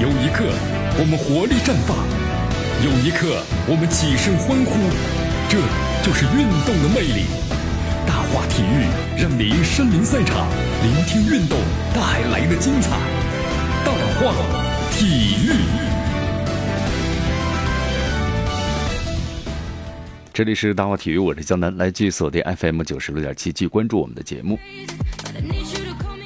[0.00, 0.44] 有一刻
[0.98, 1.96] 我们活力绽放，
[2.82, 4.74] 有一刻我们起身欢呼，
[5.48, 5.56] 这
[6.02, 7.26] 就是运动的魅力。
[8.04, 10.48] 大话体育让您身临赛场，
[10.82, 11.56] 聆听运动
[11.94, 12.90] 带来的精彩。
[13.84, 14.34] 大话
[14.90, 15.54] 体育，
[20.32, 24.58] 这里是大话体育，我是江南，来继续锁定 FM 九十六点七，继续关注我们的节目。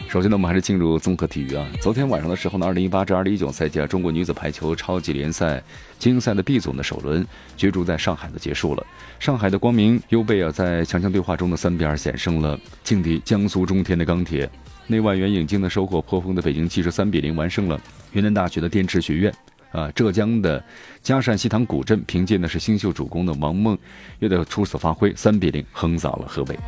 [0.08, 1.68] 首先呢，我们还是进入综合体育啊。
[1.82, 5.62] 昨天晚上的时候呢，二零一八至二零一九赛季啊，中国女子排球超级联赛
[5.98, 7.26] 精英赛的 B 组的首轮
[7.58, 8.86] 角逐在上海的结束了。
[9.20, 14.48] 上海的光明优贝啊，在强强对话中的三比二险胜了劲敌江苏中天的钢铁。
[14.86, 17.78] 内外援引进的收获颇丰的北京七十三比零完胜了
[18.12, 19.30] 云南大学的电池学院。
[19.72, 20.64] 啊，浙江的
[21.02, 23.76] 嘉善西塘古镇凭借的是新秀主攻的王梦
[24.20, 26.58] 月的出色发挥，三比零横扫了河北。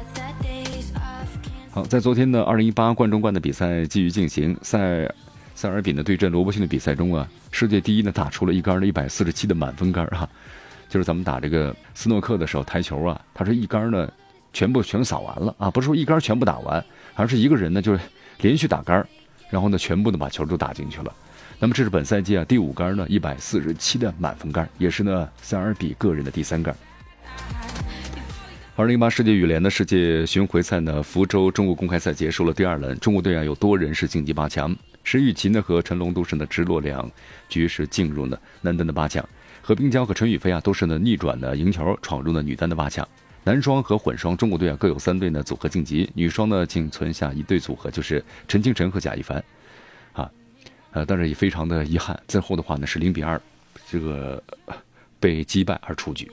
[1.73, 5.09] 好，在昨天的二零一八冠中冠的比赛继续进行，塞
[5.55, 10.29] 塞尔比呢对阵罗伯逊的比赛中啊，世界第一呢打出了一杆的一百四十七的满分杆啊，
[10.89, 14.13] 就是咱们打这个斯诺克的时候台球啊，他是一杆呢
[14.53, 18.01] 全部全扫完了啊，不是说一杆全部打完，而是一个人呢就是
[18.41, 19.07] 连续打杆，
[19.49, 21.15] 然后呢全部的把球都打进去了。
[21.61, 26.75] 那么这是本赛季啊第五杆呢一百四十七的满分杆，也是呢塞尔比个人的第三杆。
[28.81, 37.07] 二零一八世界羽联的世界巡回赛呢，福州中国公开赛结束了第二轮，中国队啊有多人是晋级八强，石宇奇呢和陈龙都是呢直落两
[37.47, 39.23] 局是进入呢男单的八强，
[39.61, 43.07] 何冰娇和陈雨菲啊都是呢逆转的赢球闯入了女单的八强，
[43.45, 49.45] 男双和混双中国队啊各有三队呢组合晋级，女双呢仅存下一对组合，就是陈清晨和贾一凡，
[50.15, 50.31] 啊，
[50.93, 53.39] 呃，但是也非常的遗憾，最后的话呢是零比二，
[53.91, 54.43] 这个
[55.21, 56.33] 被击败而出局。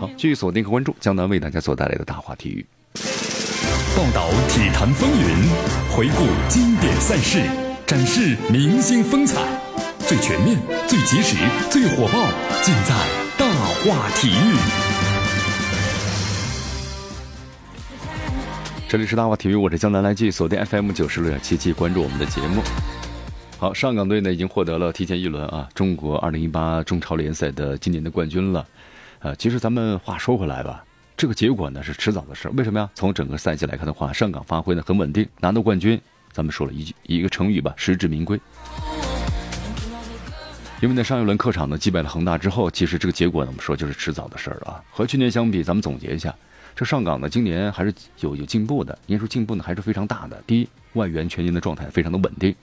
[0.00, 2.64] 好，继续锁定和关注江南为大家所带来的大话体育，
[3.96, 5.48] 报道体坛风云，
[5.90, 7.42] 回顾经典赛事，
[7.84, 9.42] 展示明星风采，
[10.06, 11.36] 最全面、最及时、
[11.68, 12.28] 最火爆，
[12.62, 12.94] 尽在
[13.36, 14.56] 大话体育。
[18.88, 22.62] 这里是大话体育，我是江南，来继续锁定 FM 九十六点七七，关注我们的节目。
[23.58, 28.64] 好，上港队呢已经获得了提前一轮啊中国二零一八中超联赛的今年的冠军了。
[29.20, 30.84] 呃，其实咱们话说回来吧，
[31.16, 32.52] 这个结果呢是迟早的事儿。
[32.52, 32.88] 为什么呀？
[32.94, 36.00] 从整个赛季来看的话，上港发挥呢很稳定，拿到冠军。
[36.30, 38.40] 咱们说了一句一个成语吧，实至名归。
[40.80, 44.80] 因为呢上一轮客场呢击败了恒大之后，其实这个结果呢我们说就是迟早的事儿啊。
[44.92, 46.32] 和去年相比，咱们总结一下，
[46.76, 50.40] 这上港呢今年还是有有进步的，应该说进步呢还是非常大的。
[50.46, 52.54] 第一，外援全年的状态非常的稳定，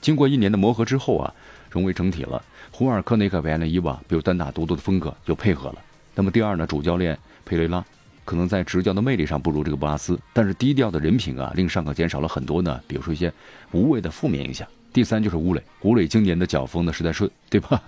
[0.00, 1.34] 经过一年的磨合之后啊，
[1.68, 2.42] 融为整体了。
[2.70, 5.76] 胡尔克内克维埃内伊瓦比如单打独斗的风格就配合了。
[6.18, 7.84] 那么第二呢，主教练佩雷拉
[8.24, 13.32] 可能在执教的魅力上不如这个布拉斯，但是低调的人品啊，令上港减少了很多呢，比如说一些
[13.70, 14.66] 无谓的负面影响。
[14.92, 17.80] 第三就是吴磊，吴磊今年的脚风呢实在顺，对吧？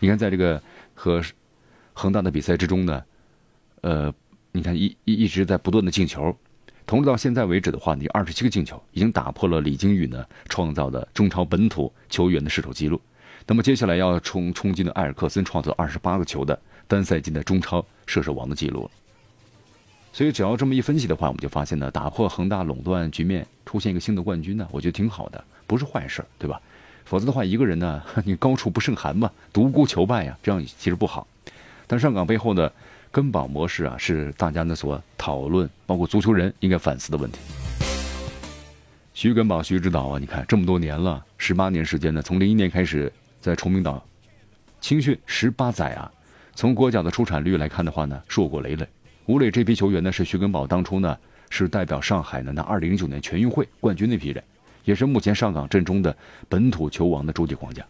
[0.00, 0.62] 你看在这个
[0.92, 1.22] 和
[1.94, 3.02] 恒大的比赛之中呢，
[3.80, 4.12] 呃，
[4.52, 6.36] 你看一一一直在不断的进球，
[6.84, 13.00] 同时到现在为止的话，你二十七个进球已经打破了李金羽呢创造的中超本土球员的失手记录。
[13.46, 16.60] 那么接下来要冲冲击的埃尔克森创造二十八个球的。
[16.88, 18.90] 单赛季的中超射手王的记录，
[20.12, 26.60] 所以只要这么一分析的话，我们就发现呢，打破恒大垄断局面，出现一个新的冠军呢，我觉得挺好的，不是坏事，对吧？
[27.04, 31.26] 否则的话，一个人呢， 你高处不胜寒嘛，独孤求败呀，这样其实不好。
[31.86, 32.72] 但上港背后的
[33.12, 37.38] 根宝模式啊，是大家呢所讨论，包括足球人应该反思的问题。
[39.12, 44.02] 徐根宝、徐指导啊，你看这么多年了，十八年时间呢，从零一年开始在崇明岛
[44.80, 46.10] 青训十八载啊。
[46.58, 48.84] 从国脚的出产率来看的话呢，硕果累累。
[49.26, 51.16] 吴磊这批球员呢，是徐根宝当初呢
[51.50, 54.42] 是代表上海呢那二零零九年全运会冠军那批人，
[54.84, 56.16] 也是目前上港阵中的
[56.48, 57.86] 本土球王的终极框架。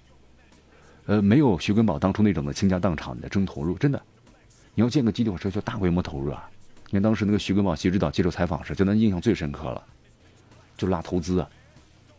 [1.06, 4.02] 呃，没有徐根宝当初那种的倾家荡产的真投入，真的，
[4.74, 6.46] 你要建个基地，火车就大规模投入啊。
[6.88, 9.82] 你看当时那个徐根宝徐指导接受采访时，就咱印象最深刻了，
[10.76, 11.48] 就拉投资啊，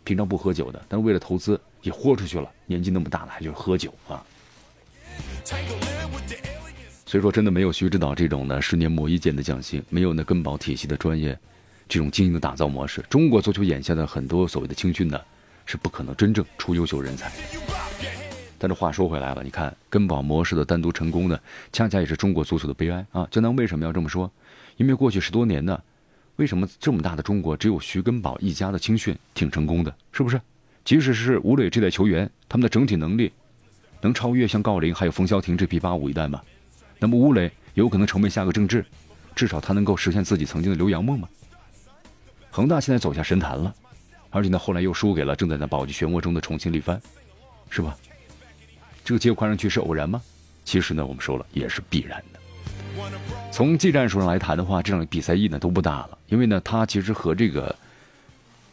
[0.03, 4.25] 平常不喝酒的，但为了投资也豁出去了，年纪那么大了还就喝酒啊。
[7.09, 11.35] 所以说，真的没有徐指导这种呢十年磨一剑的匠心，没有那根宝体系的专业，
[11.87, 15.19] 这种经营的打造模式，中国足球眼下的很多所谓的青训呢，
[15.65, 17.31] 是不可能真正出优秀人才。
[18.59, 21.39] 但是话说回来了，你看根宝模式的单独成功呢，
[21.73, 23.27] 恰恰也是中国足球的悲哀啊！
[23.31, 24.31] 江南为什么要这么说？
[24.77, 25.81] 因为过去十多年呢，
[26.35, 29.91] 为什么这么大的中国只有徐根宝一家的青训挺成功的？
[30.11, 30.39] 是不是？
[30.85, 33.31] 即使是吴磊这代球员，他们的整体能力
[33.99, 36.39] 能超越像郜林还有冯潇霆这批八五一代吗？
[36.99, 38.85] 那么吴磊有可能成为下个郑智，
[39.33, 41.27] 至少他能够实现自己曾经的留洋梦吗？
[42.51, 43.73] 恒大现在走下神坛了，
[44.29, 47.01] 而且呢，后来又输给了正在那保级漩涡中的重庆力帆，
[47.69, 47.95] 是吧？
[49.05, 50.21] 这个结果看上去是偶然吗？
[50.65, 52.39] 其实呢，我们说了也是必然的。
[53.51, 57.73] 从技战术上来谈的话，这场比赛意义呢都不大了，因为呢，他其实和这个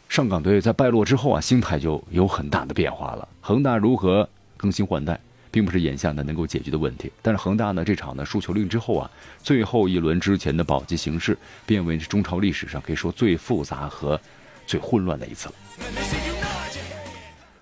[0.09, 3.27] 上港队在败落之后啊，心态就有很大的变化了。
[3.41, 4.27] 恒大如何
[4.57, 5.19] 更新换代，
[5.57, 7.11] 并不是眼下呢能够解决的问题。
[7.23, 9.09] 但是恒大呢这场呢输球令之后啊，
[9.41, 14.21] 最后一轮之前的保级形势，变为中超历史上可以说最复杂和
[14.67, 15.55] 最混乱的一次了。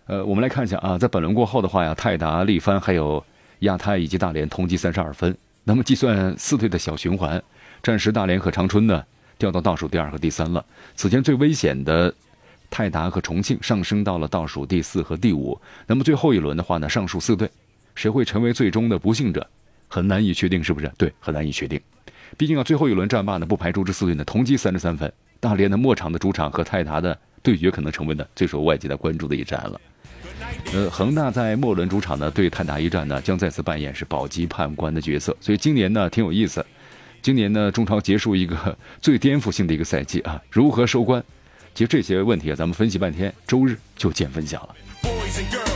[0.08, 3.24] 呃，我们来看一下啊，在本轮过后的话呀，泰达、力帆还有
[3.60, 5.34] 亚泰以及大连同积三十二分。
[5.64, 7.42] 那么计算四队的小循环，
[7.82, 9.02] 暂时大连和长春呢
[9.38, 10.66] 掉到倒数第二和第三了。
[10.98, 12.14] 此前最危险的
[12.70, 15.58] 泰达和重庆上升到了倒数第四和第五。
[15.88, 17.50] 那么最后一轮的话呢，上述四队
[17.96, 19.46] 谁会成为最终的不幸者，
[19.88, 20.92] 很难以确定，是不是？
[20.98, 21.80] 对，很难以确定。
[22.38, 25.12] 毕竟啊，最后一轮战罢呢，不排除这四队呢同积三十三分。
[25.40, 29.80] 大连的末场的主场和泰达的对决，可能成为呢最受外界的关注的一战了。
[30.74, 36.66] 呃，恒大在末轮主场呢对泰达一战呢，将再次扮演是保级判官的角色，所以今年呢挺有意思。
[37.22, 41.24] 今年呢中超结束一个 最颠覆性的一个赛季啊，如何收官？
[41.74, 45.75] 其实这些问题啊，咱们分析半天，周日就见分晓了。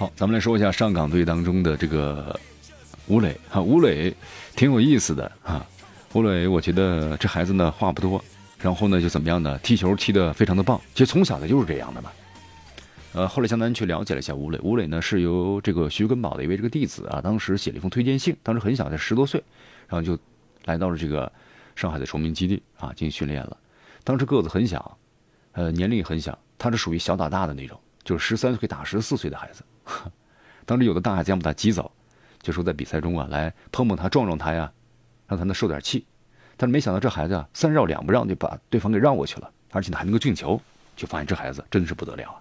[0.00, 2.34] 好，咱们来说一下上港队当中的这个
[3.06, 4.10] 吴磊哈，吴磊
[4.56, 5.62] 挺有意思的啊，
[6.14, 8.24] 吴磊，我觉得这孩子呢话不多。
[8.58, 9.58] 然后呢，就怎么样呢？
[9.58, 10.80] 踢球踢得非常的棒。
[10.94, 12.10] 其实从小他就是这样的嘛。
[13.12, 19.44] 呃，后来向南去了解了一下吴磊，吴磊呢是由这个徐根宝的一位这个弟子啊，当时写了一封推荐信，当时很小，才十多岁，
[19.86, 20.18] 然后就
[20.64, 21.30] 来到了这个
[21.76, 23.54] 上海的崇明基地啊进行训练了。
[24.02, 24.96] 当时个子很小，
[25.52, 29.62] 呃，年龄也很小，他是属于小打大的那种，就是十三岁打十四岁的孩子。
[30.66, 31.90] 当时有的大孩子要把他挤走，
[32.42, 34.70] 就说在比赛中啊来碰碰他、撞撞他呀，
[35.26, 36.04] 让他能受点气。
[36.56, 40.60] 但是没想到这孩子啊，三绕两不让就把对方给绕过去了，而且呢还能够进球，
[40.94, 42.36] 就发现这孩子真是不得了啊！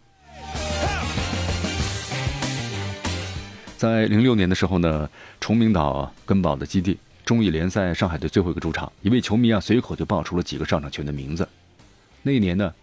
[3.77, 5.09] 在零六年的时候呢，
[5.39, 11.47] 崇明岛根宝的基地中乙联赛上海队最后一个主场，一位球迷啊随口就报出了几个上场球员的名字。
[12.21, 12.74] 那一年呢，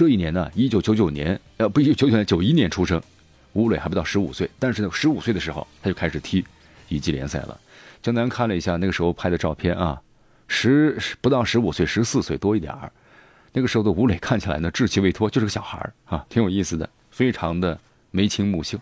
[0.00, 2.98] 这一年呢，一九九九年，呃，不，一九九九年九一年出生，
[3.52, 6.42] 吴磊还不到十五岁，但是呢，十五岁的时候他就开始踢
[6.88, 7.60] 乙级联赛了。
[8.00, 10.00] 江南看了一下那个时候拍的照片啊，
[10.48, 12.90] 十不到十五岁，十四岁多一点儿。
[13.52, 17.78] 那个时候的吴磊看起来呢稚气未脱，就是个小孩儿啊，挺有意思的，非常的
[18.10, 18.78] 眉清目秀。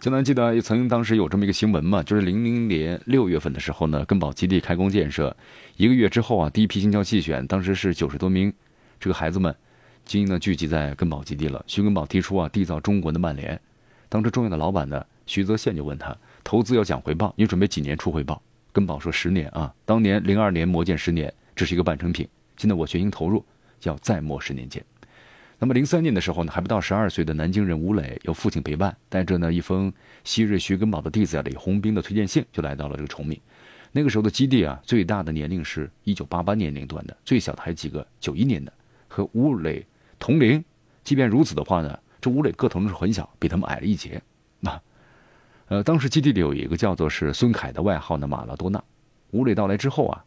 [0.00, 5.36] 江南记得也曾经当时有这么一个新闻嘛，就是零零年六月份的时候呢，根宝基地开工建设，
[5.76, 8.50] 一个月之后啊，第一批精挑细选，当时是九十多名
[8.98, 9.54] 这个孩子们，
[10.06, 11.62] 精英呢聚集在根宝基地了。
[11.66, 13.60] 徐根宝提出啊，缔造中国的曼联。
[14.08, 18.40] 当时重要的老板呢，徐泽宪就问他，投资要讲回报，你准备几年出回报？
[18.72, 19.70] 根宝说十年啊。
[19.84, 22.26] 当年零二年磨剑十年，这是一个半成品。
[22.56, 23.44] 现在我全心投入，
[23.82, 24.82] 要再磨十年剑。
[25.60, 29.92] 那么零三年的时候呢，还不到十二岁的南京人吴磊，由父亲陪伴，带着呢一封
[30.24, 33.38] 昔日徐根宝的弟子李洪兵的推荐信，就来到了这个崇明。
[33.92, 38.72] 那个时候的基地啊，最大的年龄是一九八八年龄段的，最小的还有几个九一年的，
[39.06, 39.86] 和吴磊
[40.18, 40.64] 同龄。
[41.04, 41.96] 即便如此的话呢。
[42.22, 44.20] 这吴磊个头是很小，比他们矮了一截。
[44.60, 44.78] 那，
[45.68, 48.84] 呃，当时基地里有一个叫做是孙凯的外号呢，马拉多纳。
[49.30, 50.22] 吴磊到来之后啊，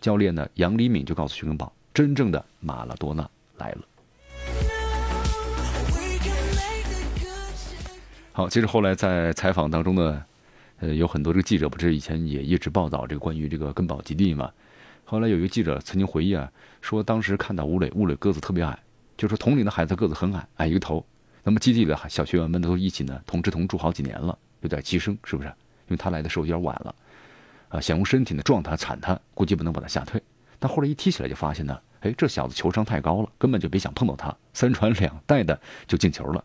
[0.00, 3.28] 教练呢杨黎敏就告诉徐根宝，真正的马拉多纳
[3.58, 3.80] 来了。
[8.38, 10.24] 好，其实后来在采访当中呢，
[10.78, 14.48] 呃，有很多这个记者不是以前也一直报道这个关于这个根宝基地嘛。
[15.04, 16.48] 后来有一个记者曾经回忆啊，
[16.80, 18.78] 说当时看到吴磊，吴磊个子特别矮，
[19.16, 21.04] 就说同龄的孩子个子很矮，矮一个头。
[21.42, 25.48] 那么基地的小学员们都一起呢，同吃同住好几年了，有点寄生，是不是？
[25.48, 25.54] 因
[25.88, 26.94] 为他来的时候有点晚了，
[27.70, 30.22] 啊，想用身体呢撞他、铲他，估计不能把他吓退。
[30.60, 36.44] 但后来一踢起来就发现呢，哎，这小子球商太高了，根本就别想碰到他，三传两带的就进球了，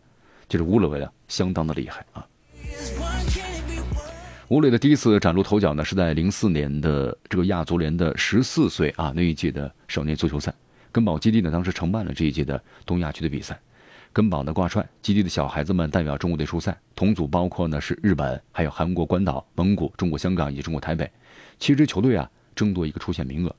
[0.54, 2.24] 这是吴磊啊，相当的厉害啊。
[4.46, 10.54] 吴磊的第一次崭露头角呢，是在零四年的这个亚足联的十四岁啊那一届的少年足球赛，
[10.92, 13.58] 根宝基地呢当时承办了这一届的东亚区的比赛。
[14.12, 21.10] 根宝呢挂帅，基地的小孩子们代表中国队出赛，同组包括呢是日本、还有韩国、关岛、蒙古、中国香港以及中国台北，
[21.58, 23.52] 七支球队啊争夺一个出线名额，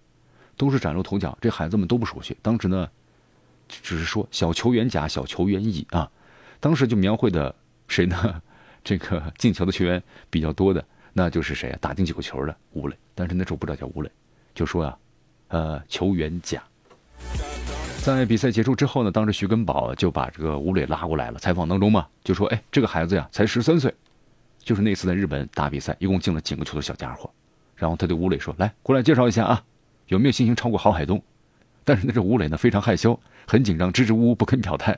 [0.56, 1.38] 都是崭露头角。
[1.42, 2.88] 这孩子们都不熟悉，当时呢
[3.68, 6.10] 只是说小球员甲、小球员乙啊，
[6.60, 7.54] 当时就描绘的
[7.88, 8.42] 谁呢？
[8.84, 11.78] 这个进球的球员比较多的，那就是谁啊？
[11.82, 14.12] 打进九个球的吴磊，但是那时候不知道叫吴磊，
[14.54, 14.98] 就说啊，
[15.48, 16.62] 呃，球员甲。
[18.04, 21.40] 在比赛结束之后呢，当时徐根宝就把这个吴磊拉过来了。
[21.40, 23.92] 采访当中嘛，就说：“哎，这个孩子呀，才十三岁，
[24.60, 27.28] 就是那次在日本打比赛，一共进了几个球的小家伙。
[27.76, 29.64] 然后他对吴磊说：“来，过来介绍一下啊，
[30.10, 31.20] 有没有信心超过郝海东？”
[31.84, 34.96] 但是那这吴磊呢非常害羞，很紧张，支支吾吾不肯表态。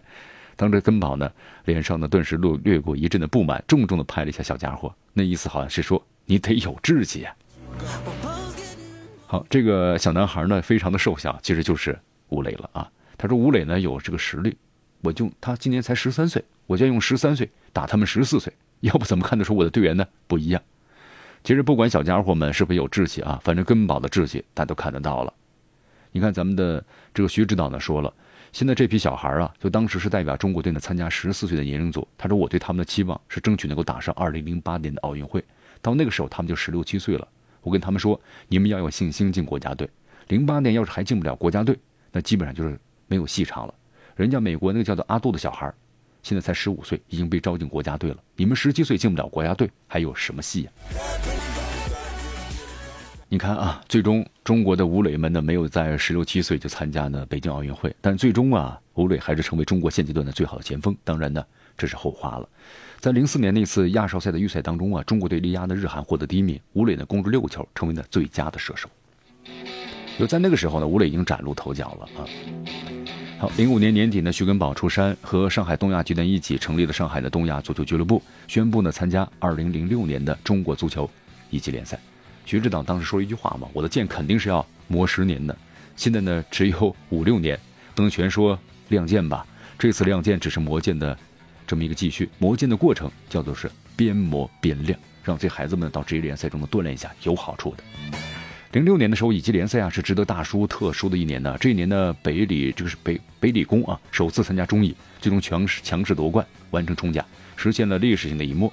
[0.58, 1.32] 当着根宝呢，
[1.64, 7.34] 脸上呢顿时略掠过一阵的不满，重重的拍了一下小家伙，那意思好像是说你得有志气呀。
[9.28, 11.98] 好，这个小男孩呢非常的瘦小，其实就是
[12.30, 12.92] 吴磊了啊。
[13.18, 14.58] 他说吴磊呢有这个实力，
[15.02, 20.62] 我就他今年才十三岁，我就用十三岁打他们十四岁，要不怎么看得出我的队员呢不一样？
[21.44, 25.34] 其实不管小家伙们是不是有志气啊，反正根宝的志气大家都看得到了。
[26.12, 26.84] 你看咱们的
[27.14, 28.14] 这个徐指导呢说了，
[28.52, 32.08] 现在这批小孩啊，就当时是代表中国队呢参加十四岁的年龄组。
[32.18, 35.44] 他说我对他们的期望是争取能够打上二零零八年的奥运会，
[35.82, 37.28] 到那个时候他们就十六七岁了。
[37.62, 39.90] 我跟他们说，你们要有信心进国家队。
[40.30, 41.78] 零八年要是还进不了国家队，
[42.12, 43.74] 那基本上就是没有戏唱了。
[44.16, 45.72] 人家美国那个叫做阿杜的小孩，
[46.24, 48.18] 现在才十五岁，已经被招进国家队了。
[48.36, 50.72] 你们十七岁进不了国家队，还有什么戏呀？
[53.30, 60.96] 你看啊，最终中国的吴磊们呢没有在十六七岁就参加呢北京奥运会，但最终啊，吴磊还是成为中国现阶段的最好的前锋。
[61.04, 61.46] 当然呢，
[61.78, 62.48] 这是后话了。
[63.02, 68.88] 在零四年那次亚少赛的预赛当中啊，中国队力压的日韩获得第一名，吴磊呢攻入六个球，成为了最佳的射手。
[70.18, 72.24] 就在那个时候呢，吴磊已经崭露头角了啊。
[73.40, 81.10] 好，零五年年底呢，徐根宝出山，和上海东亚集团一起成立了上海的东亚足球俱乐部，宣布呢参加二零零六年的中国足球
[81.50, 82.00] 一级联赛。
[82.48, 85.56] 徐指导当时说了一句话嘛：“我的剑肯定是要磨十年的，
[85.98, 87.60] 现在呢只有五六年，
[87.94, 89.46] 不能全说亮剑吧。
[89.78, 91.16] 这次亮剑只是磨剑的
[91.68, 97.84] 这么一个继续，磨剑的过程叫做是边磨边亮，让这孩子们到职业联赛中呢锻炼一下，有好处的。”
[98.72, 101.58] 零六年的时候，乙级联赛啊是值得大书特书的一年呢。
[101.60, 107.26] 这一年呢，北理这个是北北理工啊首次参加中乙，最终强势强势夺冠，完成冲甲，
[107.58, 108.72] 实现了历史性的一幕。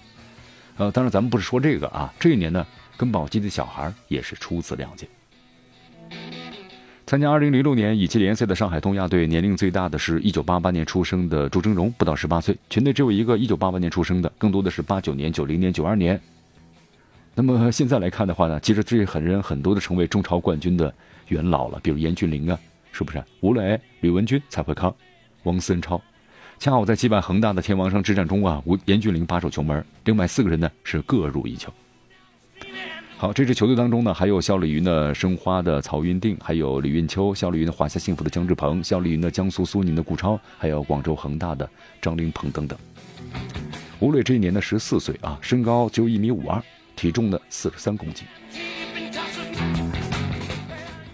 [0.76, 2.66] 呃，当然咱们不是说这个啊，这一年呢。
[2.96, 5.08] 跟宝鸡的小孩也是初次亮剑。
[7.04, 12.56] 参加2006年乙级联赛的上海东亚队，年龄最大的是一九八八年出生的朱峥嵘，不到十八岁。
[12.70, 16.20] 全队只有一个一九八八年出生的，更多的是八九年、九零年、九二年。
[17.34, 20.94] 那么现在来看的话呢，其实这些很人很多都成为中超冠军的
[21.26, 22.56] 元老了，比如严俊凌啊，
[22.92, 23.20] 是不是？
[23.40, 24.94] 吴磊、吕文君、蔡慧康、
[25.42, 26.00] 王思超，
[26.64, 31.70] 恰好在击败恒大的天王山之战中啊，吴严俊凌把守球门，另外四个人呢是各入一球。
[33.18, 41.68] 好，这支球队当中呢，还有效力于呢申花的曹云定，还有李运秋，效力于呢华夏幸福的姜志鹏，效力于呢江苏苏宁的顾超，还有广州恒大的
[42.00, 42.78] 张琳鹏等等。
[44.00, 46.62] 吴磊这一年呢十四岁啊，身高只有一米五二，
[46.96, 48.26] 体重呢四十三公斤，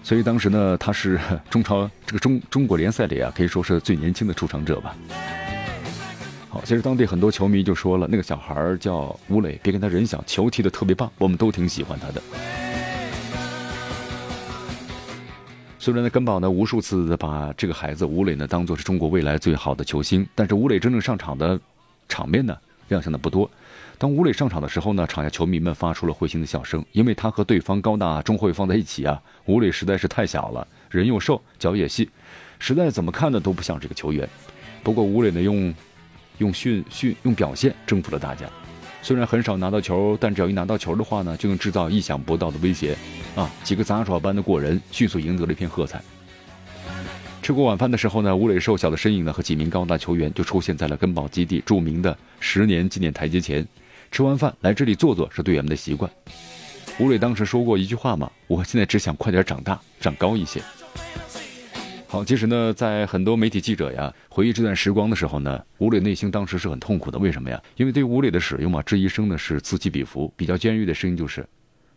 [0.04, 1.18] 所以当时呢他是
[1.50, 4.94] 中超这个中中国联赛里啊可以说是最年轻的出场者吧。
[6.64, 12.22] 其实当地很多球迷就说了，那个小孩叫吴磊，别跟他人小，球踢得特别棒，我们都挺喜欢他的。
[15.78, 21.58] 虽然呢，根宝呢无数次的把这个孩子吴磊呢当做是中国未来最好的球星，但是吴磊真正上场的
[22.08, 22.56] 场面呢
[22.88, 23.50] 亮相的不多。
[23.98, 32.08] 当吴磊上场的时候呢，场下球迷们发出了会心的笑声，因为他和对方高大中后卫放在一起啊，吴磊实在是太小了，人又瘦，脚也细，
[32.58, 34.28] 实在怎么看呢都不像这个球员。
[34.84, 35.74] 不过吴磊呢用。
[36.40, 38.46] 用训训用表现征服了大家，
[39.02, 42.96] 虽然很少拿到球，但只要一拿到球的话呢，就能制造意想不到的威胁，
[43.36, 46.02] 啊，几个杂耍般的过人，迅速赢得了一片喝彩。
[47.42, 53.66] 吃过晚饭的时候呢，吴磊瘦小的身影呢和几名高大球员就出现在了根宝基地著名的十年纪念台阶前。
[54.10, 56.10] 吃完饭来这里坐坐是队员们的习惯。
[56.98, 60.60] 吴磊当时说过一句话嘛：“我现在只想快点长大，长高一些。”
[62.06, 67.18] 好，其实呢，在很多媒体记者呀回忆这段时光的时候呢，吴磊内心当时是很痛苦的。
[67.18, 67.62] 为什么呀？
[67.76, 70.32] 因为对吴磊的使用嘛，这一生呢是此起彼伏。
[70.34, 71.46] 比较尖锐的声音就是，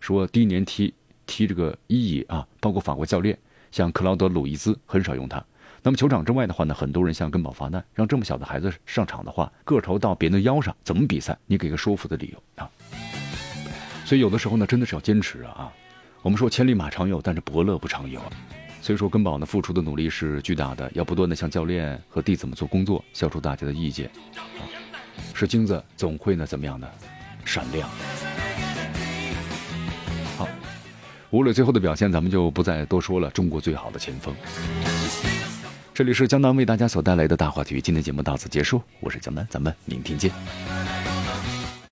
[0.01, 0.93] 说第一年踢
[1.25, 3.39] 踢这个伊乙啊，包括法国教练
[3.71, 5.41] 像克劳德·鲁伊兹很少用他。
[5.81, 11.37] 那么球场之外的话呢，很多人向根宝发难，让这么小的孩子上场的话，个头到别人的腰上，怎么比赛？
[11.45, 12.69] 你给个说服的理由啊。
[14.03, 15.71] 所以有的时候呢，真的是要坚持啊。
[16.21, 18.21] 我们说千里马常有，但是伯乐不常有。
[18.83, 24.11] 所以说，根宝呢付出的努力是巨大的，要不断的向教练和弟子们做工作，消除大家的意见。
[25.33, 26.85] 是金子总会呢怎么样呢？
[27.45, 27.89] 闪亮。
[30.37, 30.49] 好，
[31.29, 33.29] 吴磊最后的表现咱们就不再多说了。
[33.29, 34.35] 中国最好的前锋。
[35.93, 40.29] 这里是江南为大家所带来的大话体育，今天节目到此结束，我是江南，咱们明天见。